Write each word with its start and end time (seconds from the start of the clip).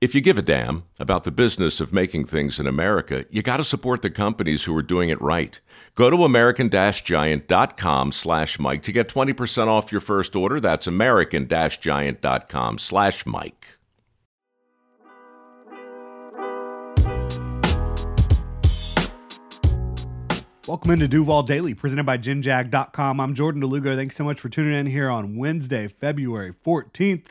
if 0.00 0.14
you 0.14 0.20
give 0.20 0.38
a 0.38 0.42
damn 0.42 0.84
about 1.00 1.24
the 1.24 1.30
business 1.32 1.80
of 1.80 1.92
making 1.92 2.24
things 2.24 2.60
in 2.60 2.68
America, 2.68 3.24
you 3.30 3.42
got 3.42 3.56
to 3.56 3.64
support 3.64 4.00
the 4.02 4.10
companies 4.10 4.62
who 4.64 4.76
are 4.76 4.82
doing 4.82 5.08
it 5.08 5.20
right. 5.20 5.60
Go 5.96 6.08
to 6.08 6.24
american-giant.com 6.24 8.12
slash 8.12 8.60
Mike 8.60 8.82
to 8.84 8.92
get 8.92 9.08
20% 9.08 9.66
off 9.66 9.90
your 9.90 10.00
first 10.00 10.36
order. 10.36 10.60
That's 10.60 10.86
american-giant.com 10.86 12.78
slash 12.78 13.26
Mike. 13.26 13.74
Welcome 20.68 20.90
into 20.90 21.08
Duval 21.08 21.42
Daily, 21.44 21.74
presented 21.74 22.04
by 22.04 22.18
GinJag.com. 22.18 23.20
I'm 23.20 23.34
Jordan 23.34 23.62
de 23.62 23.66
Lugo. 23.66 23.96
Thanks 23.96 24.16
so 24.16 24.22
much 24.22 24.38
for 24.38 24.50
tuning 24.50 24.74
in 24.74 24.86
here 24.86 25.08
on 25.08 25.36
Wednesday, 25.36 25.88
February 25.88 26.52
14th. 26.64 27.28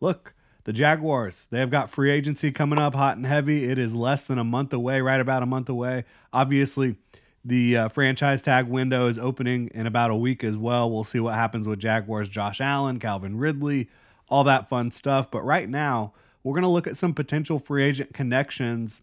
Look, 0.00 0.35
the 0.66 0.72
Jaguars, 0.72 1.46
they 1.52 1.60
have 1.60 1.70
got 1.70 1.90
free 1.90 2.10
agency 2.10 2.50
coming 2.50 2.80
up 2.80 2.96
hot 2.96 3.16
and 3.16 3.24
heavy. 3.24 3.70
It 3.70 3.78
is 3.78 3.94
less 3.94 4.26
than 4.26 4.36
a 4.36 4.42
month 4.42 4.72
away, 4.72 5.00
right 5.00 5.20
about 5.20 5.44
a 5.44 5.46
month 5.46 5.68
away. 5.68 6.04
Obviously, 6.32 6.96
the 7.44 7.76
uh, 7.76 7.88
franchise 7.88 8.42
tag 8.42 8.66
window 8.66 9.06
is 9.06 9.16
opening 9.16 9.70
in 9.72 9.86
about 9.86 10.10
a 10.10 10.16
week 10.16 10.42
as 10.42 10.56
well. 10.56 10.90
We'll 10.90 11.04
see 11.04 11.20
what 11.20 11.36
happens 11.36 11.68
with 11.68 11.78
Jaguars, 11.78 12.28
Josh 12.28 12.60
Allen, 12.60 12.98
Calvin 12.98 13.38
Ridley, 13.38 13.88
all 14.28 14.42
that 14.42 14.68
fun 14.68 14.90
stuff. 14.90 15.30
But 15.30 15.44
right 15.44 15.68
now, 15.68 16.12
we're 16.42 16.54
going 16.54 16.62
to 16.62 16.68
look 16.68 16.88
at 16.88 16.96
some 16.96 17.14
potential 17.14 17.60
free 17.60 17.84
agent 17.84 18.12
connections 18.12 19.02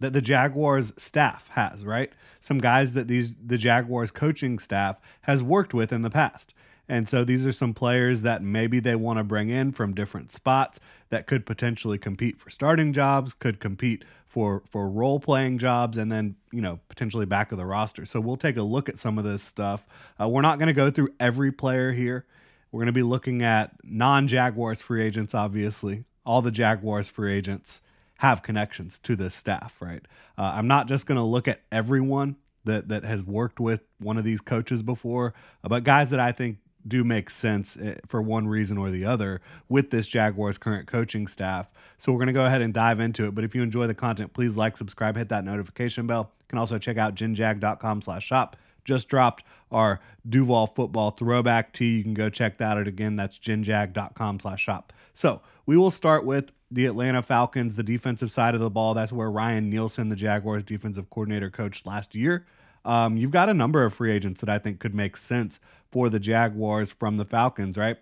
that 0.00 0.14
the 0.14 0.22
Jaguars 0.22 0.94
staff 0.96 1.46
has, 1.50 1.84
right? 1.84 2.10
Some 2.40 2.56
guys 2.56 2.94
that 2.94 3.06
these 3.06 3.34
the 3.34 3.58
Jaguars 3.58 4.10
coaching 4.10 4.58
staff 4.58 4.96
has 5.22 5.42
worked 5.42 5.74
with 5.74 5.92
in 5.92 6.00
the 6.00 6.08
past. 6.08 6.54
And 6.88 7.08
so 7.08 7.24
these 7.24 7.46
are 7.46 7.52
some 7.52 7.72
players 7.72 8.22
that 8.22 8.42
maybe 8.42 8.78
they 8.78 8.94
want 8.94 9.18
to 9.18 9.24
bring 9.24 9.48
in 9.48 9.72
from 9.72 9.94
different 9.94 10.30
spots 10.30 10.78
that 11.08 11.26
could 11.26 11.46
potentially 11.46 11.96
compete 11.98 12.38
for 12.38 12.50
starting 12.50 12.92
jobs, 12.92 13.34
could 13.34 13.58
compete 13.60 14.04
for 14.26 14.62
for 14.68 14.88
role 14.88 15.20
playing 15.20 15.58
jobs, 15.58 15.96
and 15.96 16.10
then 16.10 16.36
you 16.52 16.60
know 16.60 16.80
potentially 16.88 17.24
back 17.24 17.52
of 17.52 17.58
the 17.58 17.64
roster. 17.64 18.04
So 18.04 18.20
we'll 18.20 18.36
take 18.36 18.56
a 18.56 18.62
look 18.62 18.88
at 18.88 18.98
some 18.98 19.16
of 19.16 19.24
this 19.24 19.42
stuff. 19.42 19.86
Uh, 20.20 20.28
we're 20.28 20.42
not 20.42 20.58
going 20.58 20.66
to 20.66 20.74
go 20.74 20.90
through 20.90 21.10
every 21.18 21.52
player 21.52 21.92
here. 21.92 22.26
We're 22.70 22.78
going 22.78 22.86
to 22.86 22.92
be 22.92 23.04
looking 23.04 23.42
at 23.42 23.72
non 23.84 24.26
Jaguars 24.26 24.80
free 24.80 25.02
agents, 25.02 25.34
obviously. 25.34 26.04
All 26.26 26.42
the 26.42 26.50
Jaguars 26.50 27.08
free 27.08 27.32
agents 27.32 27.80
have 28.18 28.42
connections 28.42 28.98
to 29.00 29.14
this 29.14 29.34
staff, 29.34 29.76
right? 29.80 30.02
Uh, 30.36 30.52
I'm 30.54 30.66
not 30.66 30.88
just 30.88 31.06
going 31.06 31.16
to 31.16 31.22
look 31.22 31.46
at 31.46 31.60
everyone 31.70 32.36
that 32.64 32.88
that 32.88 33.04
has 33.04 33.22
worked 33.22 33.60
with 33.60 33.82
one 34.00 34.18
of 34.18 34.24
these 34.24 34.40
coaches 34.40 34.82
before, 34.82 35.34
uh, 35.62 35.68
but 35.68 35.84
guys 35.84 36.10
that 36.10 36.18
I 36.18 36.32
think 36.32 36.58
do 36.86 37.04
make 37.04 37.30
sense 37.30 37.76
eh, 37.76 37.96
for 38.06 38.20
one 38.20 38.46
reason 38.48 38.78
or 38.78 38.90
the 38.90 39.04
other 39.04 39.40
with 39.68 39.90
this 39.90 40.06
Jaguars 40.06 40.58
current 40.58 40.86
coaching 40.86 41.26
staff. 41.26 41.68
So 41.98 42.12
we're 42.12 42.18
going 42.18 42.28
to 42.28 42.32
go 42.32 42.46
ahead 42.46 42.62
and 42.62 42.74
dive 42.74 43.00
into 43.00 43.26
it. 43.26 43.34
But 43.34 43.44
if 43.44 43.54
you 43.54 43.62
enjoy 43.62 43.86
the 43.86 43.94
content, 43.94 44.32
please 44.32 44.56
like, 44.56 44.76
subscribe, 44.76 45.16
hit 45.16 45.28
that 45.30 45.44
notification 45.44 46.06
bell. 46.06 46.32
You 46.40 46.46
can 46.48 46.58
also 46.58 46.78
check 46.78 46.96
out 46.96 47.14
ginjag.com 47.14 48.02
slash 48.02 48.26
shop. 48.26 48.56
Just 48.84 49.08
dropped 49.08 49.44
our 49.70 50.00
Duval 50.28 50.66
football 50.66 51.10
throwback 51.10 51.72
tee. 51.72 51.96
You 51.98 52.02
can 52.02 52.14
go 52.14 52.28
check 52.28 52.58
that 52.58 52.76
out 52.76 52.86
again. 52.86 53.16
That's 53.16 53.38
ginjag.com 53.38 54.40
slash 54.40 54.62
shop. 54.62 54.92
So 55.14 55.40
we 55.64 55.76
will 55.76 55.90
start 55.90 56.24
with 56.24 56.50
the 56.70 56.86
Atlanta 56.86 57.22
Falcons, 57.22 57.76
the 57.76 57.82
defensive 57.82 58.30
side 58.30 58.54
of 58.54 58.60
the 58.60 58.70
ball. 58.70 58.94
That's 58.94 59.12
where 59.12 59.30
Ryan 59.30 59.70
Nielsen, 59.70 60.08
the 60.08 60.16
Jaguars 60.16 60.64
defensive 60.64 61.08
coordinator, 61.08 61.48
coached 61.48 61.86
last 61.86 62.14
year. 62.14 62.44
Um, 62.84 63.16
you've 63.16 63.30
got 63.30 63.48
a 63.48 63.54
number 63.54 63.84
of 63.84 63.94
free 63.94 64.12
agents 64.12 64.40
that 64.40 64.50
I 64.50 64.58
think 64.58 64.78
could 64.78 64.94
make 64.94 65.16
sense 65.16 65.58
for 65.94 66.10
the 66.10 66.18
Jaguars 66.18 66.90
from 66.90 67.18
the 67.18 67.24
Falcons, 67.24 67.78
right? 67.78 67.98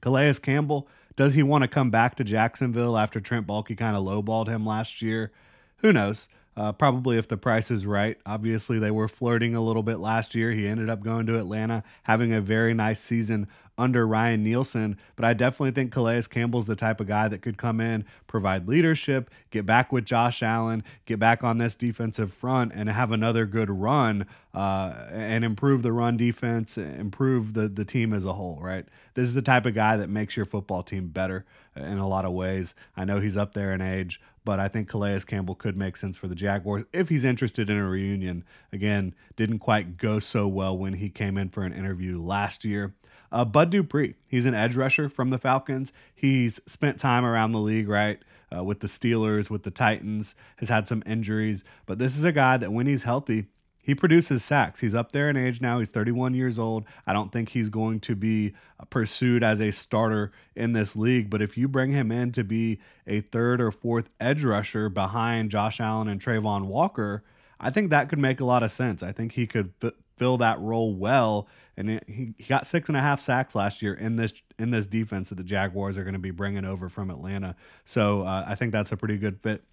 Calais 0.00 0.32
Campbell, 0.42 0.88
does 1.14 1.34
he 1.34 1.42
want 1.42 1.60
to 1.60 1.68
come 1.68 1.90
back 1.90 2.14
to 2.14 2.24
Jacksonville 2.24 2.96
after 2.96 3.20
Trent 3.20 3.46
Baalke 3.46 3.76
kind 3.76 3.94
of 3.94 4.02
lowballed 4.02 4.48
him 4.48 4.64
last 4.64 5.02
year? 5.02 5.30
Who 5.76 5.92
knows? 5.92 6.30
Uh, 6.56 6.72
probably 6.72 7.18
if 7.18 7.28
the 7.28 7.36
price 7.36 7.70
is 7.70 7.84
right. 7.84 8.16
Obviously, 8.24 8.78
they 8.78 8.90
were 8.90 9.08
flirting 9.08 9.54
a 9.54 9.60
little 9.60 9.82
bit 9.82 9.98
last 9.98 10.34
year. 10.34 10.52
He 10.52 10.66
ended 10.66 10.88
up 10.88 11.02
going 11.02 11.26
to 11.26 11.36
Atlanta, 11.36 11.84
having 12.04 12.32
a 12.32 12.40
very 12.40 12.72
nice 12.72 13.00
season 13.00 13.46
under 13.78 14.06
Ryan 14.06 14.42
Nielsen. 14.42 14.98
But 15.16 15.24
I 15.24 15.32
definitely 15.32 15.72
think 15.72 15.92
Calais 15.92 16.22
Campbell's 16.28 16.66
the 16.66 16.76
type 16.76 17.00
of 17.00 17.06
guy 17.06 17.28
that 17.28 17.42
could 17.42 17.56
come 17.56 17.80
in, 17.80 18.04
provide 18.26 18.68
leadership, 18.68 19.30
get 19.50 19.66
back 19.66 19.92
with 19.92 20.04
Josh 20.04 20.42
Allen, 20.42 20.84
get 21.06 21.18
back 21.18 21.42
on 21.42 21.58
this 21.58 21.74
defensive 21.74 22.32
front, 22.32 22.72
and 22.74 22.88
have 22.88 23.10
another 23.10 23.46
good 23.46 23.70
run 23.70 24.26
uh, 24.54 25.08
and 25.10 25.44
improve 25.44 25.82
the 25.82 25.92
run 25.92 26.16
defense, 26.16 26.76
improve 26.76 27.54
the, 27.54 27.68
the 27.68 27.84
team 27.84 28.12
as 28.12 28.24
a 28.24 28.34
whole, 28.34 28.58
right? 28.60 28.86
This 29.14 29.24
is 29.24 29.34
the 29.34 29.42
type 29.42 29.66
of 29.66 29.74
guy 29.74 29.96
that 29.96 30.08
makes 30.08 30.36
your 30.36 30.46
football 30.46 30.82
team 30.82 31.08
better 31.08 31.44
in 31.76 31.98
a 31.98 32.08
lot 32.08 32.24
of 32.24 32.32
ways. 32.32 32.74
I 32.96 33.04
know 33.04 33.20
he's 33.20 33.36
up 33.36 33.54
there 33.54 33.72
in 33.72 33.80
age, 33.80 34.20
but 34.44 34.58
I 34.58 34.68
think 34.68 34.88
Calais 34.88 35.20
Campbell 35.26 35.54
could 35.54 35.76
make 35.76 35.96
sense 35.96 36.16
for 36.16 36.28
the 36.28 36.34
Jaguars 36.34 36.84
if 36.92 37.08
he's 37.08 37.24
interested 37.24 37.70
in 37.70 37.76
a 37.76 37.88
reunion. 37.88 38.44
Again, 38.72 39.14
didn't 39.36 39.60
quite 39.60 39.96
go 39.96 40.18
so 40.18 40.48
well 40.48 40.76
when 40.76 40.94
he 40.94 41.08
came 41.08 41.38
in 41.38 41.48
for 41.48 41.62
an 41.64 41.72
interview 41.72 42.20
last 42.20 42.64
year. 42.64 42.94
Uh, 43.30 43.44
Bud 43.44 43.70
Dupree, 43.70 44.14
he's 44.26 44.46
an 44.46 44.54
edge 44.54 44.76
rusher 44.76 45.08
from 45.08 45.30
the 45.30 45.38
Falcons. 45.38 45.92
He's 46.14 46.60
spent 46.66 47.00
time 47.00 47.24
around 47.24 47.52
the 47.52 47.60
league, 47.60 47.88
right? 47.88 48.18
Uh, 48.54 48.62
with 48.62 48.80
the 48.80 48.86
Steelers, 48.86 49.48
with 49.48 49.62
the 49.62 49.70
Titans, 49.70 50.34
has 50.56 50.68
had 50.68 50.86
some 50.86 51.02
injuries, 51.06 51.64
but 51.86 51.98
this 51.98 52.18
is 52.18 52.24
a 52.24 52.32
guy 52.32 52.58
that 52.58 52.70
when 52.70 52.86
he's 52.86 53.04
healthy, 53.04 53.46
he 53.84 53.96
produces 53.96 54.44
sacks. 54.44 54.78
He's 54.78 54.94
up 54.94 55.10
there 55.10 55.28
in 55.28 55.36
age 55.36 55.60
now. 55.60 55.80
He's 55.80 55.88
31 55.88 56.34
years 56.34 56.56
old. 56.56 56.84
I 57.04 57.12
don't 57.12 57.32
think 57.32 57.48
he's 57.48 57.68
going 57.68 57.98
to 58.00 58.14
be 58.14 58.54
pursued 58.90 59.42
as 59.42 59.60
a 59.60 59.72
starter 59.72 60.30
in 60.54 60.72
this 60.72 60.94
league. 60.94 61.28
But 61.28 61.42
if 61.42 61.58
you 61.58 61.66
bring 61.66 61.90
him 61.90 62.12
in 62.12 62.30
to 62.32 62.44
be 62.44 62.78
a 63.08 63.20
third 63.20 63.60
or 63.60 63.72
fourth 63.72 64.08
edge 64.20 64.44
rusher 64.44 64.88
behind 64.88 65.50
Josh 65.50 65.80
Allen 65.80 66.06
and 66.06 66.20
Travon 66.20 66.66
Walker, 66.66 67.24
I 67.58 67.70
think 67.70 67.90
that 67.90 68.08
could 68.08 68.20
make 68.20 68.40
a 68.40 68.44
lot 68.44 68.62
of 68.62 68.70
sense. 68.70 69.02
I 69.02 69.10
think 69.10 69.32
he 69.32 69.48
could 69.48 69.72
f- 69.82 69.94
fill 70.16 70.38
that 70.38 70.60
role 70.60 70.94
well. 70.94 71.48
And 71.76 72.00
he, 72.06 72.34
he 72.38 72.44
got 72.44 72.68
six 72.68 72.88
and 72.88 72.96
a 72.96 73.00
half 73.00 73.20
sacks 73.20 73.56
last 73.56 73.82
year 73.82 73.94
in 73.94 74.14
this 74.14 74.32
in 74.60 74.70
this 74.70 74.86
defense 74.86 75.30
that 75.30 75.36
the 75.36 75.44
Jaguars 75.44 75.98
are 75.98 76.04
going 76.04 76.12
to 76.12 76.20
be 76.20 76.30
bringing 76.30 76.64
over 76.64 76.88
from 76.88 77.10
Atlanta. 77.10 77.56
So 77.84 78.22
uh, 78.22 78.44
I 78.46 78.54
think 78.54 78.70
that's 78.70 78.92
a 78.92 78.96
pretty 78.96 79.16
good 79.16 79.40
fit 79.42 79.64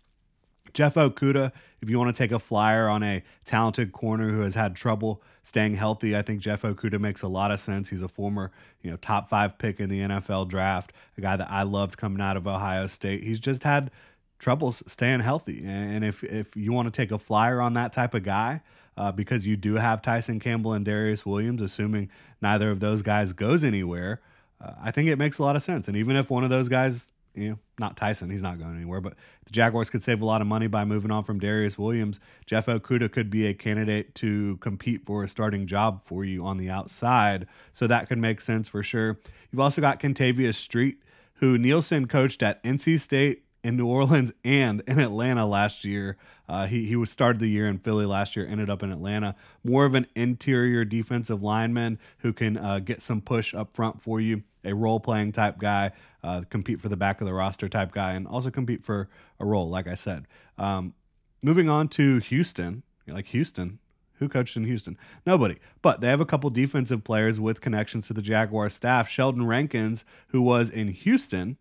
Jeff 0.73 0.95
Okudah, 0.95 1.51
if 1.81 1.89
you 1.89 1.97
want 1.97 2.13
to 2.15 2.17
take 2.17 2.31
a 2.31 2.39
flyer 2.39 2.87
on 2.87 3.03
a 3.03 3.23
talented 3.45 3.91
corner 3.91 4.29
who 4.29 4.41
has 4.41 4.55
had 4.55 4.75
trouble 4.75 5.21
staying 5.43 5.75
healthy, 5.75 6.15
I 6.15 6.21
think 6.21 6.41
Jeff 6.41 6.61
Okudah 6.61 6.99
makes 6.99 7.21
a 7.21 7.27
lot 7.27 7.51
of 7.51 7.59
sense. 7.59 7.89
He's 7.89 8.01
a 8.01 8.07
former, 8.07 8.51
you 8.81 8.91
know, 8.91 8.97
top 8.97 9.29
five 9.29 9.57
pick 9.57 9.79
in 9.79 9.89
the 9.89 10.01
NFL 10.01 10.47
draft, 10.49 10.93
a 11.17 11.21
guy 11.21 11.37
that 11.37 11.49
I 11.49 11.63
loved 11.63 11.97
coming 11.97 12.21
out 12.21 12.37
of 12.37 12.47
Ohio 12.47 12.87
State. 12.87 13.23
He's 13.23 13.39
just 13.39 13.63
had 13.63 13.91
troubles 14.37 14.83
staying 14.87 15.19
healthy, 15.19 15.63
and 15.65 16.03
if 16.05 16.23
if 16.23 16.55
you 16.55 16.71
want 16.71 16.91
to 16.91 16.97
take 16.97 17.11
a 17.11 17.19
flyer 17.19 17.59
on 17.59 17.73
that 17.73 17.91
type 17.91 18.13
of 18.13 18.23
guy, 18.23 18.61
uh, 18.97 19.11
because 19.11 19.47
you 19.47 19.55
do 19.55 19.75
have 19.75 20.01
Tyson 20.01 20.39
Campbell 20.39 20.73
and 20.73 20.85
Darious 20.85 21.25
Williams, 21.25 21.61
assuming 21.61 22.09
neither 22.41 22.69
of 22.69 22.79
those 22.79 23.01
guys 23.01 23.33
goes 23.33 23.63
anywhere, 23.63 24.21
uh, 24.61 24.73
I 24.81 24.91
think 24.91 25.07
it 25.07 25.15
makes 25.17 25.39
a 25.39 25.43
lot 25.43 25.55
of 25.55 25.63
sense. 25.63 25.87
And 25.87 25.95
even 25.95 26.15
if 26.15 26.29
one 26.29 26.43
of 26.43 26.49
those 26.49 26.69
guys 26.69 27.11
you 27.39 27.49
know, 27.51 27.59
not 27.79 27.97
Tyson, 27.97 28.29
he's 28.29 28.43
not 28.43 28.59
going 28.59 28.75
anywhere, 28.75 29.01
but 29.01 29.15
the 29.45 29.51
Jaguars 29.51 29.89
could 29.89 30.03
save 30.03 30.21
a 30.21 30.25
lot 30.25 30.41
of 30.41 30.47
money 30.47 30.67
by 30.67 30.85
moving 30.85 31.11
on 31.11 31.23
from 31.23 31.39
Darious 31.39 31.77
Williams. 31.77 32.19
Jeff 32.45 32.65
Okudah 32.65 33.11
could 33.11 33.29
be 33.29 33.47
a 33.47 33.53
candidate 33.53 34.13
to 34.15 34.57
compete 34.57 35.05
for 35.05 35.23
a 35.23 35.29
starting 35.29 35.65
job 35.65 36.03
for 36.03 36.25
you 36.25 36.45
on 36.45 36.57
the 36.57 36.69
outside. 36.69 37.47
So 37.73 37.87
that 37.87 38.09
could 38.09 38.17
make 38.17 38.41
sense 38.41 38.67
for 38.67 38.83
sure. 38.83 39.19
You've 39.51 39.61
also 39.61 39.81
got 39.81 39.99
Kentavius 39.99 40.55
Street, 40.55 40.97
who 41.35 41.57
Nielsen 41.57 42.07
coached 42.07 42.43
at 42.43 42.61
NC 42.63 42.99
State 42.99 43.43
in 43.63 43.75
New 43.75 43.87
Orleans 43.87 44.33
and 44.43 44.81
in 44.87 44.99
Atlanta 44.99 45.45
last 45.45 45.83
year. 45.83 46.17
Uh, 46.47 46.65
he 46.65 46.85
he 46.85 46.95
was 46.95 47.11
started 47.11 47.39
the 47.39 47.47
year 47.47 47.67
in 47.67 47.77
Philly 47.77 48.05
last 48.05 48.35
year, 48.35 48.45
ended 48.45 48.69
up 48.69 48.81
in 48.81 48.91
Atlanta. 48.91 49.35
More 49.63 49.85
of 49.85 49.95
an 49.95 50.07
interior 50.15 50.85
defensive 50.85 51.43
lineman 51.43 51.99
who 52.19 52.33
can 52.33 52.57
uh, 52.57 52.79
get 52.79 53.01
some 53.01 53.21
push 53.21 53.53
up 53.53 53.73
front 53.73 54.01
for 54.01 54.19
you. 54.19 54.43
A 54.65 54.73
role 54.73 54.99
playing 54.99 55.31
type 55.31 55.57
guy, 55.57 55.91
uh, 56.21 56.41
compete 56.49 56.81
for 56.81 56.89
the 56.89 56.97
back 56.97 57.21
of 57.21 57.27
the 57.27 57.33
roster 57.33 57.69
type 57.69 57.93
guy, 57.93 58.13
and 58.13 58.27
also 58.27 58.51
compete 58.51 58.83
for 58.83 59.07
a 59.39 59.45
role. 59.45 59.69
Like 59.69 59.87
I 59.87 59.95
said, 59.95 60.25
um, 60.57 60.93
moving 61.41 61.69
on 61.69 61.87
to 61.89 62.17
Houston, 62.17 62.83
like 63.07 63.27
Houston. 63.27 63.79
Who 64.15 64.27
coached 64.27 64.57
in 64.57 64.65
Houston? 64.65 64.97
Nobody. 65.25 65.59
But 65.81 66.01
they 66.01 66.07
have 66.07 66.19
a 66.19 66.25
couple 66.25 66.49
defensive 66.49 67.05
players 67.05 67.39
with 67.39 67.61
connections 67.61 68.07
to 68.07 68.13
the 68.13 68.21
Jaguar 68.21 68.69
staff. 68.69 69.07
Sheldon 69.07 69.47
Rankins, 69.47 70.03
who 70.27 70.41
was 70.41 70.69
in 70.69 70.89
Houston, 70.89 71.55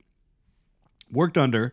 worked 1.09 1.39
under 1.39 1.73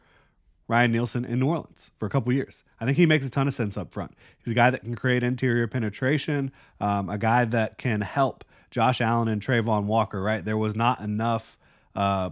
Ryan 0.67 0.91
Nielsen 0.91 1.25
in 1.25 1.39
New 1.39 1.47
Orleans 1.47 1.91
for 1.97 2.05
a 2.05 2.09
couple 2.09 2.33
years. 2.33 2.63
I 2.79 2.85
think 2.85 2.97
he 2.97 3.05
makes 3.05 3.25
a 3.25 3.29
ton 3.29 3.47
of 3.47 3.53
sense 3.53 3.77
up 3.77 3.91
front. 3.91 4.13
He's 4.43 4.51
a 4.51 4.55
guy 4.55 4.69
that 4.69 4.81
can 4.81 4.95
create 4.95 5.23
interior 5.23 5.67
penetration, 5.67 6.51
um, 6.79 7.09
a 7.09 7.17
guy 7.17 7.45
that 7.45 7.77
can 7.77 8.01
help 8.01 8.43
Josh 8.71 8.99
Allen 8.99 9.27
and 9.27 9.41
Travon 9.41 9.85
Walker, 9.85 10.21
right? 10.21 10.43
There 10.43 10.57
was 10.57 10.75
not 10.75 10.99
enough 10.99 11.57
uh, 11.95 12.31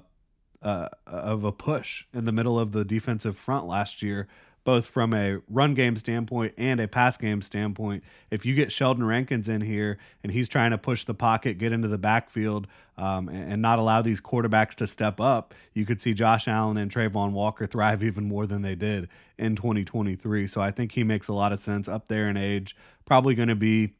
uh, 0.61 0.89
of 1.05 1.43
a 1.43 1.51
push 1.51 2.05
in 2.13 2.25
the 2.25 2.31
middle 2.31 2.59
of 2.59 2.71
the 2.71 2.83
defensive 2.83 3.37
front 3.37 3.67
last 3.67 4.01
year 4.01 4.27
both 4.63 4.85
from 4.85 5.13
a 5.13 5.39
run 5.49 5.73
game 5.73 5.95
standpoint 5.95 6.53
and 6.57 6.79
a 6.79 6.87
pass 6.87 7.17
game 7.17 7.41
standpoint. 7.41 8.03
If 8.31 8.45
you 8.45 8.55
get 8.55 8.71
Sheldon 8.71 9.05
Rankins 9.05 9.49
in 9.49 9.61
here 9.61 9.97
and 10.23 10.31
he's 10.31 10.47
trying 10.47 10.71
to 10.71 10.77
push 10.77 11.03
the 11.03 11.13
pocket, 11.13 11.57
get 11.57 11.73
into 11.73 11.87
the 11.87 11.97
backfield, 11.97 12.67
um, 12.97 13.27
and, 13.27 13.53
and, 13.53 13.61
not 13.61 13.79
allow 13.79 14.03
these 14.03 14.21
quarterbacks 14.21 14.75
to 14.75 14.85
step 14.85 15.19
up, 15.19 15.53
you 15.73 15.83
could 15.83 15.99
see 15.99 16.13
Josh 16.13 16.47
Allen 16.47 16.77
and 16.77 16.91
Travon 16.91 17.31
Walker 17.31 17.65
thrive 17.65 18.03
even 18.03 18.25
more 18.25 18.45
than 18.45 18.61
they 18.61 18.75
did 18.75 19.09
in 19.37 19.55
2023. 19.55 20.47
So 20.47 20.61
I 20.61 20.69
think 20.71 20.91
he 20.91 21.03
makes 21.03 21.27
a 21.27 21.33
lot 21.33 21.51
of 21.51 21.59
sense 21.59 21.87
up 21.87 22.07
there 22.07 22.29
in 22.29 22.37
age. 22.37 22.75
Probably 23.05 23.33
going 23.33 23.49
to 23.49 23.55
be 23.55 23.93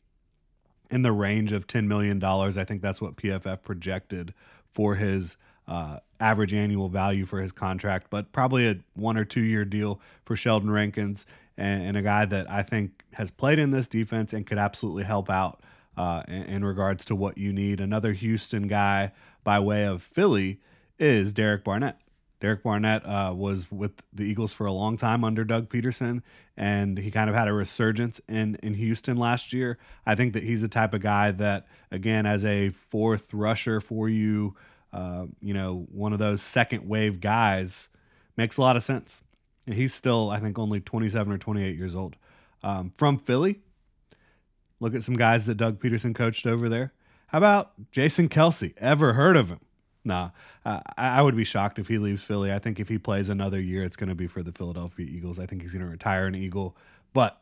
in 0.92 1.02
the 1.02 1.12
range 1.12 1.52
of 1.52 1.66
$10 1.66 1.88
million. 1.88 2.24
I 2.24 2.64
think 2.64 2.84
that's 2.84 3.02
what 3.02 3.16
PFF 3.16 3.64
projected 3.64 4.34
for 4.72 4.96
his 4.96 5.38
uh, 5.68 6.00
average 6.20 6.54
annual 6.54 6.90
value 6.90 7.26
for 7.26 7.40
his 7.42 7.52
contract, 7.52 8.08
but 8.10 8.32
probably 8.32 8.68
a 8.68 8.78
one 8.96 9.18
or 9.18 9.26
two 9.26 9.42
year 9.42 9.66
deal 9.66 10.00
for 10.26 10.36
Sheldon 10.36 10.70
Rankins 10.70 11.26
and, 11.58 11.84
and, 11.84 11.98
a 11.98 12.02
guy 12.02 12.26
that 12.26 12.50
I 12.50 12.64
think 12.64 13.04
has 13.14 13.30
played 13.30 13.60
in 13.60 13.72
this 13.72 13.88
defense 13.88 14.34
and 14.34 14.46
could 14.46 14.58
absolutely 14.58 15.04
help 15.04 15.30
out 15.30 15.62
uh, 15.96 16.24
in, 16.28 16.44
in, 16.44 16.66
regards 16.66 17.06
to 17.06 17.16
what 17.16 17.38
you 17.38 17.54
need. 17.54 17.80
Another 17.80 18.14
Houston 18.14 18.68
guy 18.68 19.12
by 19.44 19.60
way 19.60 19.86
of 19.86 20.02
Philly 20.02 20.60
is 20.98 21.34
Derek 21.34 21.64
Barnett. 21.64 21.98
Derek 22.40 22.64
Barnett 22.64 23.06
uh, 23.06 23.34
was 23.34 23.72
with 23.72 24.04
the 24.12 24.26
Eagles 24.26 24.52
for 24.52 24.66
a 24.66 24.72
long 24.72 24.98
time 24.98 25.24
under 25.24 25.46
Doug 25.46 25.70
Pederson, 25.70 26.22
and 26.58 26.98
he 26.98 27.10
kind 27.10 27.30
of 27.30 27.36
had 27.38 27.48
a 27.48 27.54
resurgence 27.54 28.20
in, 28.28 28.56
in 28.62 28.74
Houston 28.74 29.16
last 29.16 29.54
year. 29.54 29.78
I 30.06 30.16
think 30.16 30.34
that 30.34 30.44
he's 30.44 30.62
the 30.62 30.68
type 30.68 30.94
of 30.94 31.02
guy 31.02 31.32
that, 31.32 31.68
again, 31.90 32.26
as 32.26 32.44
a 32.44 32.70
fourth 32.70 33.34
rusher 33.34 33.80
for 33.80 34.10
you, 34.10 34.56
uh, 34.94 35.26
you 35.42 35.54
know, 35.54 35.88
one 35.92 36.14
of 36.14 36.20
those 36.20 36.42
second 36.42 36.88
wave 36.88 37.20
guys 37.20 37.90
makes 38.38 38.58
a 38.58 38.62
lot 38.62 38.78
of 38.78 38.84
sense. 38.84 39.22
And 39.66 39.76
he's 39.76 39.94
still, 39.94 40.30
I 40.30 40.40
think, 40.40 40.60
only 40.60 40.80
27 40.80 41.34
or 41.34 41.38
28 41.38 41.76
years 41.76 41.96
old. 41.96 42.16
Um, 42.62 42.94
from 42.96 43.18
Philly, 43.18 43.62
look 44.80 44.94
at 44.94 45.04
some 45.04 45.16
guys 45.16 45.46
that 45.46 45.56
Doug 45.56 45.82
Pederson 45.82 46.14
coached 46.14 46.46
over 46.46 46.70
there. 46.70 46.94
How 47.28 47.40
about 47.40 47.72
Jason 47.92 48.30
Kelce? 48.30 48.74
Ever 48.78 49.14
heard 49.14 49.36
of 49.36 49.50
him? 49.50 49.60
Nah, 50.06 50.32
uh, 50.66 50.82
I 50.98 51.22
would 51.22 51.36
be 51.36 51.46
shocked 51.46 51.80
if 51.80 51.88
he 51.88 51.98
leaves 51.98 52.22
Philly. 52.22 52.52
I 52.52 52.60
think 52.60 52.80
if 52.80 52.90
he 52.90 52.98
plays 52.98 53.30
another 53.30 53.60
year, 53.60 53.84
it's 53.84 53.96
going 53.96 54.10
to 54.10 54.16
be 54.16 54.28
for 54.28 54.44
the 54.44 54.52
Philadelphia 54.52 55.08
Eagles. 55.10 55.40
I 55.40 55.46
think 55.46 55.62
he's 55.62 55.72
going 55.72 55.86
to 55.86 55.90
retire 55.90 56.28
an 56.28 56.36
Eagle. 56.36 56.76
But 57.14 57.40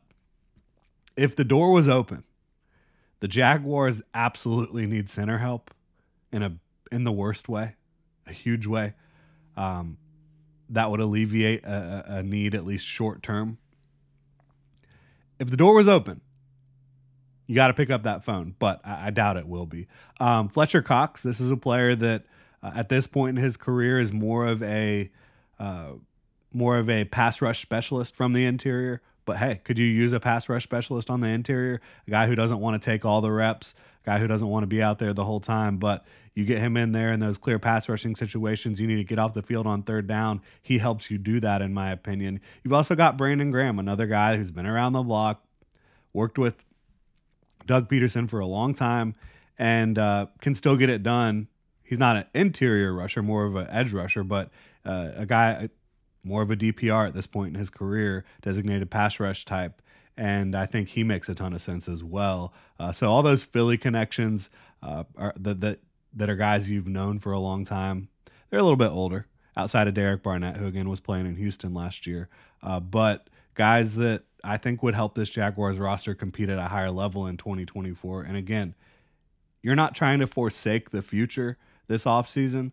if 1.18 1.36
the 1.36 1.44
door 1.44 1.72
was 1.72 1.88
open, 1.88 2.24
the 3.20 3.28
Jaguars 3.28 4.04
absolutely 4.14 4.86
need 4.86 5.10
center 5.10 5.40
help 5.40 5.74
in 6.32 6.44
a 6.44 6.58
in 6.92 7.04
the 7.04 7.12
worst 7.12 7.48
way, 7.50 7.76
a 8.28 8.34
huge 8.34 8.66
way. 8.66 8.94
Um, 9.56 9.98
that 10.70 10.90
would 10.90 11.00
alleviate 11.00 11.64
a, 11.66 12.06
a 12.08 12.24
need, 12.24 12.56
at 12.56 12.66
least 12.66 12.86
short 12.86 13.22
term. 13.22 13.58
If 15.40 15.50
the 15.50 15.58
door 15.58 15.76
was 15.76 15.88
open, 15.88 16.22
you 17.48 17.56
got 17.56 17.68
to 17.68 17.74
pick 17.74 17.90
up 17.90 18.04
that 18.04 18.24
phone, 18.24 18.56
but 18.60 18.80
I, 18.86 19.08
I 19.08 19.10
doubt 19.10 19.36
it 19.36 19.48
will 19.48 19.66
be. 19.66 19.88
Um, 20.20 20.48
Fletcher 20.48 20.82
Cox, 20.82 21.22
this 21.22 21.40
is 21.40 21.52
a 21.52 21.58
player 21.58 21.96
that 21.96 22.24
uh, 22.64 22.72
at 22.76 22.90
this 22.90 23.08
point 23.08 23.38
in 23.38 23.44
his 23.44 23.58
career 23.58 24.00
is 24.00 24.14
more 24.14 24.46
of 24.46 24.64
a 24.64 25.12
uh, 25.60 25.94
more 26.54 26.78
of 26.78 26.90
a 26.90 27.06
pass 27.06 27.42
rush 27.42 27.62
specialist 27.62 28.16
from 28.16 28.34
the 28.34 28.46
interior. 28.46 29.02
But 29.32 29.38
hey, 29.38 29.62
could 29.64 29.78
you 29.78 29.86
use 29.86 30.12
a 30.12 30.20
pass 30.20 30.50
rush 30.50 30.64
specialist 30.64 31.10
on 31.10 31.22
the 31.22 31.30
interior? 31.30 31.80
A 32.06 32.12
guy 32.12 32.28
who 32.28 32.36
doesn't 32.36 32.60
want 32.60 32.82
to 32.82 32.86
take 32.86 33.06
all 33.06 33.22
the 33.22 33.32
reps, 33.32 33.74
a 34.04 34.06
guy 34.06 34.20
who 34.20 34.28
doesn't 34.28 34.50
want 34.50 34.64
to 34.64 34.68
be 34.68 34.84
out 34.84 35.00
there 35.00 35.14
the 35.14 35.24
whole 35.24 35.40
time, 35.40 35.78
but 35.78 36.06
you 36.36 36.44
get 36.44 36.58
him 36.58 36.76
in 36.76 36.92
there 36.92 37.14
in 37.14 37.22
those 37.22 37.38
clear 37.38 37.58
pass 37.58 37.88
rushing 37.88 38.14
situations. 38.14 38.78
You 38.78 38.88
need 38.88 38.98
to 38.98 39.06
get 39.06 39.20
off 39.20 39.34
the 39.34 39.42
field 39.42 39.68
on 39.68 39.84
third 39.84 40.06
down. 40.06 40.42
He 40.62 40.80
helps 40.80 41.10
you 41.10 41.18
do 41.18 41.40
that, 41.40 41.62
in 41.62 41.74
my 41.74 41.92
opinion. 41.92 42.42
You've 42.62 42.74
also 42.74 42.94
got 42.94 43.16
Brandon 43.16 43.52
Graham, 43.52 43.80
another 43.80 44.06
guy 44.06 44.36
who's 44.36 44.52
been 44.52 44.66
around 44.66 44.92
the 44.92 45.02
block, 45.02 45.46
worked 46.12 46.38
with 46.38 46.66
Doug 47.66 47.90
Pederson 47.90 48.30
for 48.30 48.42
a 48.42 48.46
long 48.46 48.74
time, 48.74 49.16
and 49.58 49.98
uh, 49.98 50.26
can 50.42 50.56
still 50.56 50.76
get 50.76 50.90
it 50.90 51.04
done. 51.04 51.48
He's 51.84 52.00
not 52.00 52.18
an 52.18 52.26
interior 52.34 52.94
rusher, 52.94 53.24
more 53.24 53.46
of 53.46 53.56
an 53.56 53.68
edge 53.70 53.94
rusher, 53.94 54.26
but 54.26 54.50
uh, 54.84 55.12
a 55.16 55.26
guy 55.26 55.70
more 56.24 56.42
of 56.42 56.52
a 56.52 56.56
DPR 56.56 57.08
at 57.08 57.14
this 57.14 57.28
point 57.28 57.54
in 57.54 57.60
his 57.60 57.70
career, 57.70 58.26
designated 58.42 58.90
pass 58.90 59.20
rush 59.20 59.46
type. 59.46 59.82
And 60.18 60.56
I 60.56 60.66
think 60.66 60.90
he 60.90 61.04
makes 61.04 61.30
a 61.30 61.36
ton 61.36 61.54
of 61.54 61.62
sense 61.62 61.88
as 61.88 62.04
well. 62.04 62.54
Uh, 62.80 62.92
so 62.92 63.10
all 63.10 63.24
those 63.24 63.44
Philly 63.44 63.78
connections 63.78 64.50
uh, 64.84 65.06
are 65.18 65.34
that 65.40 65.62
that 65.62 65.80
that 66.14 66.30
are 66.30 66.36
guys 66.36 66.70
you've 66.70 66.88
known 66.88 67.20
for 67.20 67.32
a 67.32 67.40
long 67.40 67.64
time. 67.64 68.10
They're 68.50 68.60
a 68.60 68.64
little 68.64 68.76
bit 68.78 68.90
older, 68.92 69.28
outside 69.56 69.88
of 69.88 69.94
Derek 69.94 70.24
Barnett, 70.24 70.58
who 70.58 70.68
again 70.68 70.90
was 70.90 71.00
playing 71.00 71.26
in 71.26 71.38
Houston 71.38 71.74
last 71.74 72.06
year. 72.06 72.30
Uh, 72.62 72.80
but 72.80 73.30
guys 73.56 73.96
that 73.96 74.24
I 74.44 74.58
think 74.58 74.84
would 74.84 74.96
help 74.96 75.16
this 75.16 75.30
Jaguars 75.30 75.78
roster 75.78 76.14
compete 76.14 76.50
at 76.50 76.58
a 76.58 76.64
higher 76.64 76.92
level 76.92 77.28
in 77.28 77.38
2024. 77.38 78.24
And 78.24 78.36
again, 78.36 78.76
you're 79.62 79.76
not 79.76 79.96
trying 79.96 80.20
to 80.20 80.28
forsake 80.28 80.90
the 80.90 81.02
future 81.02 81.58
this 81.88 82.06
offseason, 82.06 82.72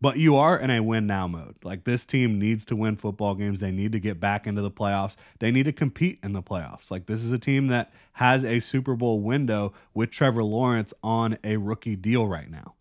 but 0.00 0.16
you 0.16 0.36
are 0.36 0.56
in 0.58 0.70
a 0.70 0.80
win 0.80 1.06
now 1.06 1.26
mode. 1.26 1.56
Like 1.64 1.84
this 1.84 2.04
team 2.04 2.38
needs 2.38 2.64
to 2.66 2.76
win 2.76 2.96
football 2.96 3.34
games. 3.34 3.60
They 3.60 3.72
need 3.72 3.92
to 3.92 4.00
get 4.00 4.20
back 4.20 4.46
into 4.46 4.62
the 4.62 4.70
playoffs. 4.70 5.16
They 5.40 5.50
need 5.50 5.64
to 5.64 5.72
compete 5.72 6.20
in 6.22 6.32
the 6.32 6.42
playoffs. 6.42 6.90
Like 6.90 7.06
this 7.06 7.24
is 7.24 7.32
a 7.32 7.38
team 7.38 7.66
that 7.68 7.92
has 8.14 8.44
a 8.44 8.60
Super 8.60 8.94
Bowl 8.94 9.20
window 9.20 9.72
with 9.94 10.10
Trevor 10.10 10.44
Lawrence 10.44 10.94
on 11.02 11.38
a 11.42 11.56
rookie 11.56 11.96
deal 11.96 12.26
right 12.26 12.50
now. 12.50 12.74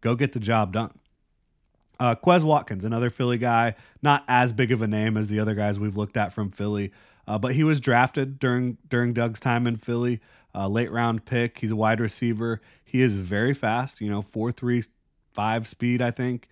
Go 0.00 0.14
get 0.14 0.32
the 0.32 0.40
job 0.40 0.72
done. 0.72 0.98
Uh, 1.98 2.14
Quez 2.14 2.44
Watkins, 2.44 2.84
another 2.84 3.08
Philly 3.08 3.38
guy, 3.38 3.74
not 4.02 4.22
as 4.28 4.52
big 4.52 4.70
of 4.70 4.82
a 4.82 4.86
name 4.86 5.16
as 5.16 5.28
the 5.28 5.40
other 5.40 5.54
guys 5.54 5.80
we've 5.80 5.96
looked 5.96 6.16
at 6.16 6.32
from 6.32 6.50
Philly, 6.50 6.92
uh, 7.26 7.38
but 7.38 7.54
he 7.54 7.64
was 7.64 7.80
drafted 7.80 8.38
during 8.38 8.76
during 8.88 9.14
Doug's 9.14 9.40
time 9.40 9.66
in 9.66 9.76
Philly, 9.76 10.20
uh, 10.54 10.68
late 10.68 10.92
round 10.92 11.24
pick. 11.24 11.58
He's 11.58 11.70
a 11.70 11.76
wide 11.76 11.98
receiver. 11.98 12.60
He 12.84 13.00
is 13.00 13.16
very 13.16 13.54
fast. 13.54 14.02
You 14.02 14.10
know, 14.10 14.20
four 14.20 14.52
three 14.52 14.84
five 15.32 15.66
speed. 15.66 16.02
I 16.02 16.10
think 16.10 16.48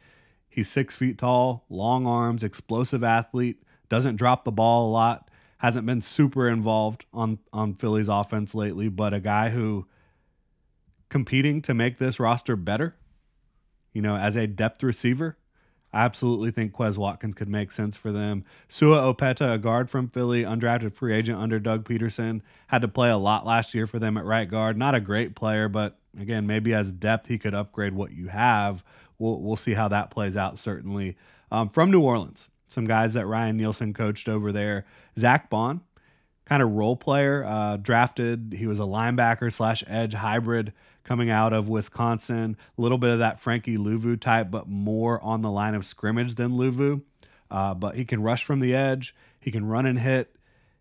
he's 0.55 0.69
six 0.69 0.97
feet 0.97 1.19
tall, 1.19 1.65
long 1.69 2.07
arms, 2.07 2.43
explosive 2.43 3.05
athlete. 3.05 3.63
Doesn't 3.89 4.17
drop 4.17 4.45
the 4.45 4.53
ball 4.53 4.89
a 4.89 4.91
lot. 4.91 5.31
Hasn't 5.59 5.87
been 5.87 6.03
super 6.03 6.49
involved 6.49 7.07
on 7.13 7.39
on 7.53 7.75
Philly's 7.75 8.09
offense 8.09 8.55
lately, 8.55 8.89
but 8.89 9.15
a 9.15 9.21
guy 9.21 9.51
who 9.51 9.87
competing 11.09 11.63
to 11.63 11.75
make 11.75 11.99
this 11.99 12.19
roster 12.19 12.57
better 12.57 12.97
you 13.95 14.03
know, 14.03 14.17
as 14.17 14.37
a 14.37 14.47
depth 14.47 14.83
receiver. 14.83 15.39
I 15.93 16.05
absolutely 16.05 16.51
think 16.51 16.73
Quez 16.73 16.99
Watkins 16.99 17.37
could 17.37 17.49
make 17.49 17.71
sense 17.71 17.97
for 17.97 18.11
them. 18.11 18.45
Sua 18.69 19.01
Opeta, 19.01 19.55
a 19.55 19.59
guard 19.59 19.89
from 19.89 20.09
Philly, 20.09 20.43
undrafted 20.43 20.93
free 20.93 21.15
agent 21.15 21.39
under 21.39 21.61
Doug 21.61 21.89
Pederson, 21.89 22.43
had 22.67 22.83
to 22.83 22.89
play 22.89 23.09
a 23.09 23.17
lot 23.17 23.47
last 23.47 23.75
year 23.75 23.87
for 23.87 24.01
them 24.01 24.17
at 24.17 24.25
right 24.25 24.51
guard. 24.51 24.77
Not 24.77 24.97
a 24.97 25.01
great 25.01 25.37
player, 25.37 25.69
but 25.69 25.97
again, 26.19 26.47
maybe 26.47 26.75
as 26.75 26.93
depth 26.93 27.29
he 27.29 27.39
could 27.39 27.55
upgrade 27.55 27.95
what 27.95 28.13
you 28.13 28.29
have. 28.29 28.85
We'll 29.19 29.41
we'll 29.41 29.57
see 29.57 29.75
how 29.75 29.89
that 29.89 30.11
plays 30.11 30.37
out. 30.37 30.59
Certainly, 30.59 31.17
um, 31.51 31.69
from 31.69 31.91
New 31.91 32.01
Orleans, 32.01 32.51
some 32.67 32.85
guys 32.85 33.15
that 33.15 33.27
Ryan 33.27 33.57
Nielsen 33.57 33.95
coached 33.95 34.29
over 34.29 34.53
there. 34.53 34.85
Zach 35.19 35.49
Baun, 35.49 35.83
kind 36.45 36.63
of 36.63 36.73
role 36.73 36.97
player, 36.97 37.45
uh, 37.45 37.77
drafted. 37.77 38.55
He 38.59 38.67
was 38.67 38.79
a 38.79 38.83
linebacker 38.83 39.53
slash 39.53 39.85
edge 39.87 40.15
hybrid 40.15 40.73
coming 41.05 41.31
out 41.31 41.53
of 41.53 41.69
Wisconsin. 41.69 42.57
A 42.77 42.83
little 42.83 42.99
bit 42.99 43.11
of 43.11 43.19
that 43.21 43.39
Frankie 43.39 43.77
Luvu 43.77 44.19
type, 44.19 44.51
but 44.51 44.69
more 44.69 45.23
on 45.23 45.43
the 45.43 45.51
line 45.51 45.75
of 45.75 45.87
scrimmage 45.87 46.35
than 46.35 46.53
Luvu. 46.53 47.03
Uh, 47.51 47.75
but 47.75 47.95
he 47.95 48.05
can 48.05 48.23
rush 48.23 48.45
from 48.45 48.59
the 48.59 48.75
edge. 48.75 49.15
He 49.39 49.51
can 49.51 49.67
run 49.67 49.87
and 49.87 49.99
hit. 49.99 50.35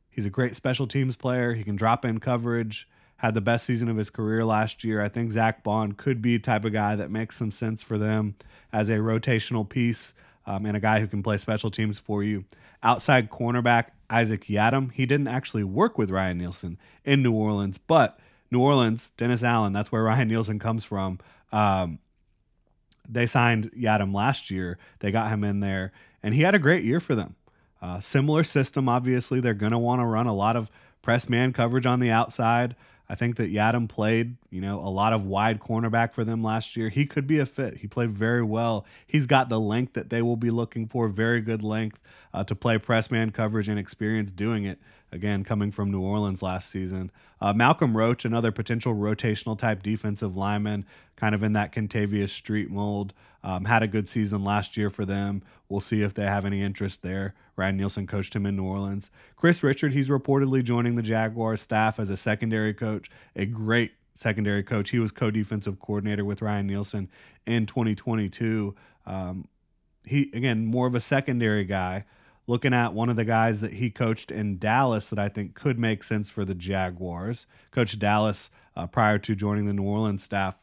He's 0.10 0.26
a 0.26 0.30
great 0.30 0.56
special 0.56 0.88
teams 0.88 1.16
player. 1.16 1.54
He 1.54 1.64
can 1.64 1.76
drop 1.76 2.06
in 2.06 2.20
coverage. 2.20 2.88
Had 3.24 3.34
the 3.34 3.42
best 3.42 3.66
season 3.66 3.90
of 3.90 3.98
his 3.98 4.10
career 4.10 4.46
last 4.46 4.84
year. 4.84 5.02
I 5.02 5.10
think 5.10 5.32
Zach 5.32 5.64
Baun 5.64 5.94
could 5.94 6.22
be 6.22 6.38
the 6.38 6.44
type 6.44 6.66
of 6.66 6.74
guy 6.74 6.96
that 6.96 7.10
makes 7.10 7.38
some 7.38 7.52
sense 7.52 7.82
for 7.82 7.98
them 7.98 8.36
as 8.72 8.90
a 8.90 8.98
rotational 8.98 9.68
piece 9.68 10.14
um, 10.46 10.66
and 10.66 10.78
a 10.78 10.80
guy 10.80 11.00
who 11.00 11.08
can 11.08 11.24
play 11.24 11.38
special 11.38 11.72
teams 11.72 11.98
for 11.98 12.22
you. 12.24 12.44
Outside 12.84 13.32
cornerback 13.32 13.88
Isaac 14.14 14.46
Yiadom. 14.46 14.92
He 14.92 15.06
didn't 15.06 15.28
actually 15.28 15.64
work 15.64 15.98
with 15.98 16.12
Ryan 16.12 16.38
Nielsen 16.38 16.78
in 17.04 17.24
New 17.24 17.34
Orleans, 17.34 17.78
but 17.80 18.20
New 18.52 18.62
Orleans, 18.62 19.12
Dennis 19.18 19.44
Allen, 19.44 19.74
that's 19.74 19.92
where 19.92 20.04
Ryan 20.12 20.28
Nielsen 20.28 20.60
comes 20.60 20.84
from. 20.84 21.20
Um, 21.52 22.00
they 23.10 23.26
signed 23.26 23.72
Yiadom 23.72 24.14
last 24.14 24.52
year. 24.52 24.78
They 25.00 25.12
got 25.12 25.30
him 25.30 25.44
in 25.44 25.62
there, 25.62 25.92
and 26.22 26.36
he 26.36 26.42
had 26.42 26.56
a 26.56 26.60
great 26.60 26.84
year 26.84 27.00
for 27.00 27.16
them. 27.16 27.36
Uh, 27.82 28.00
similar 28.00 28.44
system, 28.44 28.88
obviously. 28.88 29.40
They're 29.40 29.54
going 29.54 29.72
to 29.72 29.78
want 29.78 30.02
to 30.02 30.06
run 30.06 30.28
a 30.28 30.34
lot 30.34 30.56
of 30.56 30.70
press 31.02 31.28
man 31.28 31.52
coverage 31.52 31.86
on 31.86 32.00
the 32.00 32.12
outside. 32.12 32.76
I 33.14 33.16
think 33.16 33.36
that 33.36 33.54
Yiadom 33.54 33.88
played, 33.88 34.38
you 34.50 34.60
know, 34.60 34.80
a 34.80 34.90
lot 34.90 35.14
of 35.14 35.24
wide 35.24 35.60
cornerback 35.60 36.16
for 36.16 36.24
them 36.24 36.42
last 36.42 36.76
year. 36.76 36.90
He 36.90 37.06
could 37.06 37.28
be 37.28 37.38
a 37.38 37.46
fit. 37.46 37.78
He 37.78 37.86
played 37.86 38.10
very 38.10 38.42
well. 38.42 38.88
He's 39.06 39.28
got 39.28 39.50
the 39.50 39.60
length 39.60 39.94
that 39.94 40.10
they 40.10 40.24
will 40.24 40.36
be 40.36 40.50
looking 40.50 40.88
for, 40.88 41.08
very 41.10 41.40
good 41.40 41.64
length 41.64 42.02
uh, 42.34 42.44
to 42.46 42.56
play 42.56 42.80
press 42.80 43.12
man 43.12 43.30
coverage 43.30 43.70
and 43.70 43.78
experience 43.78 44.32
doing 44.32 44.64
it. 44.64 44.80
Again, 45.12 45.44
coming 45.44 45.70
from 45.70 45.92
New 45.92 46.02
Orleans 46.02 46.42
last 46.42 46.72
season. 46.72 47.12
Uh, 47.40 47.54
Malcolm 47.54 47.96
Roach, 47.96 48.26
another 48.26 48.52
potential 48.52 48.96
rotational 48.96 49.60
type 49.60 49.84
defensive 49.84 50.36
lineman, 50.36 50.84
kind 51.16 51.36
of 51.36 51.44
in 51.44 51.54
that 51.54 51.72
Kentavius 51.72 52.32
Street 52.32 52.72
mold. 52.72 53.14
Um, 53.44 53.66
had 53.66 53.84
a 53.84 53.88
good 53.88 54.10
season 54.10 54.44
last 54.44 54.76
year 54.76 54.90
for 54.90 55.06
them. 55.06 55.44
We'll 55.70 55.82
see 55.82 56.02
if 56.02 56.16
they 56.16 56.24
have 56.24 56.46
any 56.46 56.64
interest 56.64 57.04
there. 57.04 57.36
Ryan 57.56 57.78
Nielsen 57.78 58.08
coached 58.08 58.36
him 58.36 58.46
in 58.46 58.56
New 58.56 58.64
Orleans. 58.64 59.12
Kris 59.36 59.64
Richard, 59.64 59.94
he's 59.94 60.10
reportedly 60.10 60.64
joining 60.64 60.96
the 60.96 61.04
Jaguars 61.04 61.62
staff 61.62 62.00
as 62.00 62.10
a 62.10 62.18
secondary 62.18 62.74
coach, 62.74 63.12
a 63.36 63.46
great 63.46 63.94
secondary 64.16 64.64
coach. 64.64 64.90
He 64.90 65.00
was 65.00 65.12
co 65.12 65.32
defensive 65.32 65.80
coordinator 65.80 66.26
with 66.26 66.42
Ryan 66.42 66.68
Nielsen 66.68 67.10
in 67.46 67.66
2022. 67.66 68.76
Um, 69.06 69.48
he, 70.06 70.32
again, 70.34 70.66
more 70.66 70.88
of 70.88 70.96
a 70.96 71.02
secondary 71.02 71.64
guy. 71.64 72.06
Looking 72.46 72.74
at 72.74 72.94
one 72.94 73.08
of 73.08 73.16
the 73.16 73.24
guys 73.24 73.62
that 73.62 73.76
he 73.76 73.90
coached 73.90 74.30
in 74.30 74.58
Dallas 74.58 75.08
that 75.08 75.20
I 75.20 75.30
think 75.30 75.54
could 75.54 75.80
make 75.80 76.04
sense 76.04 76.30
for 76.30 76.44
the 76.44 76.56
Jaguars. 76.56 77.48
Coach 77.72 77.98
Dallas 77.98 78.50
uh, 78.76 78.86
prior 78.86 79.18
to 79.20 79.34
joining 79.34 79.66
the 79.66 79.74
New 79.74 79.84
Orleans 79.84 80.24
staff. 80.24 80.58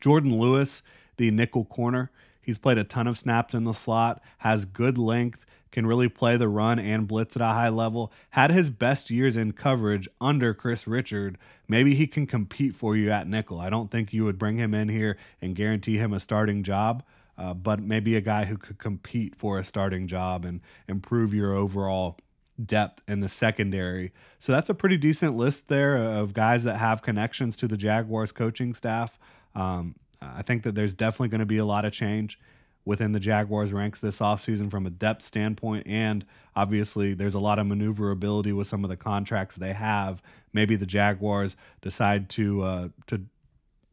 Jourdan 0.00 0.38
Lewis, 0.38 0.82
the 1.18 1.30
nickel 1.30 1.66
corner. 1.66 2.10
He's 2.40 2.58
played 2.58 2.78
a 2.78 2.84
ton 2.84 3.06
of 3.06 3.18
snaps 3.18 3.54
in 3.54 3.64
the 3.64 3.72
slot, 3.72 4.22
has 4.38 4.64
good 4.64 4.98
length, 4.98 5.44
can 5.72 5.86
really 5.86 6.08
play 6.08 6.36
the 6.36 6.48
run 6.48 6.78
and 6.78 7.06
blitz 7.06 7.36
at 7.36 7.42
a 7.42 7.46
high 7.46 7.68
level. 7.68 8.12
Had 8.30 8.50
his 8.50 8.70
best 8.70 9.10
years 9.10 9.36
in 9.36 9.52
coverage 9.52 10.08
under 10.20 10.52
Kris 10.52 10.86
Richard. 10.86 11.38
Maybe 11.68 11.94
he 11.94 12.06
can 12.06 12.26
compete 12.26 12.74
for 12.74 12.96
you 12.96 13.10
at 13.10 13.28
nickel. 13.28 13.60
I 13.60 13.70
don't 13.70 13.90
think 13.90 14.12
you 14.12 14.24
would 14.24 14.38
bring 14.38 14.56
him 14.56 14.74
in 14.74 14.88
here 14.88 15.16
and 15.40 15.54
guarantee 15.54 15.98
him 15.98 16.12
a 16.12 16.20
starting 16.20 16.62
job, 16.62 17.04
uh, 17.38 17.54
but 17.54 17.80
maybe 17.80 18.16
a 18.16 18.20
guy 18.20 18.46
who 18.46 18.56
could 18.56 18.78
compete 18.78 19.36
for 19.36 19.58
a 19.58 19.64
starting 19.64 20.08
job 20.08 20.44
and 20.44 20.60
improve 20.88 21.32
your 21.32 21.54
overall 21.54 22.18
depth 22.64 23.02
in 23.08 23.20
the 23.20 23.28
secondary. 23.28 24.12
So 24.38 24.52
that's 24.52 24.68
a 24.68 24.74
pretty 24.74 24.96
decent 24.96 25.36
list 25.36 25.68
there 25.68 25.96
of 25.96 26.34
guys 26.34 26.64
that 26.64 26.76
have 26.76 27.00
connections 27.00 27.56
to 27.58 27.68
the 27.68 27.76
Jaguars 27.76 28.32
coaching 28.32 28.74
staff. 28.74 29.18
Um, 29.54 29.94
I 30.22 30.42
think 30.42 30.62
that 30.64 30.74
there's 30.74 30.94
definitely 30.94 31.28
going 31.28 31.40
to 31.40 31.46
be 31.46 31.58
a 31.58 31.64
lot 31.64 31.84
of 31.84 31.92
change 31.92 32.38
within 32.84 33.12
the 33.12 33.20
Jaguars 33.20 33.72
ranks 33.72 33.98
this 33.98 34.18
offseason 34.18 34.70
from 34.70 34.86
a 34.86 34.90
depth 34.90 35.22
standpoint. 35.22 35.86
And 35.86 36.24
obviously, 36.56 37.14
there's 37.14 37.34
a 37.34 37.40
lot 37.40 37.58
of 37.58 37.66
maneuverability 37.66 38.52
with 38.52 38.68
some 38.68 38.84
of 38.84 38.90
the 38.90 38.96
contracts 38.96 39.56
they 39.56 39.72
have. 39.72 40.22
Maybe 40.52 40.76
the 40.76 40.86
Jaguars 40.86 41.56
decide 41.82 42.28
to 42.30 42.62
uh, 42.62 42.88
to 43.06 43.24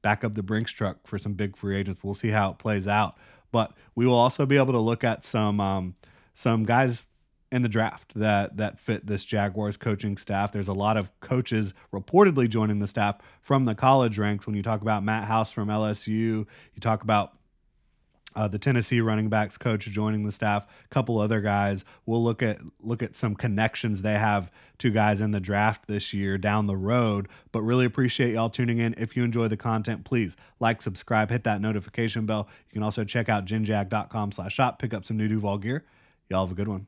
back 0.01 0.23
up 0.23 0.35
the 0.35 0.43
Brinks 0.43 0.71
truck 0.71 1.05
for 1.05 1.17
some 1.17 1.33
big 1.33 1.57
free 1.57 1.77
agents. 1.77 2.03
We'll 2.03 2.15
see 2.15 2.29
how 2.29 2.51
it 2.51 2.57
plays 2.57 2.87
out. 2.87 3.17
But 3.51 3.73
we 3.95 4.05
will 4.05 4.15
also 4.15 4.45
be 4.45 4.57
able 4.57 4.73
to 4.73 4.79
look 4.79 5.03
at 5.03 5.23
some 5.23 5.59
um, 5.59 5.95
some 6.33 6.65
guys 6.65 7.07
in 7.51 7.61
the 7.61 7.69
draft 7.69 8.13
that 8.15 8.57
that 8.57 8.79
fit 8.79 9.07
this 9.07 9.23
Jaguars 9.23 9.77
coaching 9.77 10.17
staff. 10.17 10.51
There's 10.51 10.67
a 10.67 10.73
lot 10.73 10.97
of 10.97 11.17
coaches 11.19 11.73
reportedly 11.93 12.49
joining 12.49 12.79
the 12.79 12.87
staff 12.87 13.17
from 13.41 13.65
the 13.65 13.75
college 13.75 14.17
ranks. 14.17 14.45
When 14.45 14.55
you 14.55 14.63
talk 14.63 14.81
about 14.81 15.03
Matt 15.03 15.25
House 15.25 15.51
from 15.51 15.69
LSU, 15.69 16.07
you 16.07 16.79
talk 16.81 17.03
about 17.03 17.33
uh, 18.35 18.47
the 18.47 18.59
Tennessee 18.59 19.01
running 19.01 19.29
backs 19.29 19.57
coach 19.57 19.85
joining 19.85 20.23
the 20.23 20.31
staff, 20.31 20.67
a 20.85 20.87
couple 20.89 21.17
other 21.17 21.41
guys. 21.41 21.83
We'll 22.05 22.23
look 22.23 22.43
at 22.43 22.59
look 22.81 23.01
at 23.01 23.15
some 23.15 23.33
connections 23.33 24.01
they 24.01 24.13
have 24.13 24.51
to 24.77 24.91
guys 24.91 25.21
in 25.21 25.31
the 25.31 25.39
draft 25.39 25.87
this 25.87 26.13
year 26.13 26.37
down 26.37 26.67
the 26.67 26.77
road. 26.77 27.29
But 27.51 27.63
really 27.63 27.85
appreciate 27.85 28.33
y'all 28.33 28.51
tuning 28.51 28.77
in. 28.77 28.93
If 28.97 29.17
you 29.17 29.23
enjoy 29.23 29.47
the 29.47 29.57
content, 29.57 30.05
please 30.05 30.37
like, 30.59 30.81
subscribe, 30.81 31.31
hit 31.31 31.45
that 31.45 31.61
notification 31.61 32.25
bell. 32.25 32.47
You 32.69 32.73
can 32.73 32.83
also 32.83 33.03
check 33.03 33.27
out 33.27 33.45
genjag.com 33.45 34.33
slash 34.33 34.53
shop, 34.53 34.79
pick 34.79 34.93
up 34.93 35.05
some 35.05 35.17
new 35.17 35.27
Duval 35.27 35.57
gear. 35.57 35.85
Y'all 36.29 36.45
have 36.45 36.51
a 36.51 36.55
good 36.55 36.67
one. 36.67 36.87